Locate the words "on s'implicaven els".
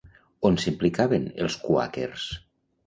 0.49-1.61